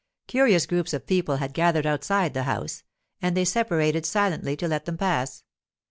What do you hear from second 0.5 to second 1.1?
groups of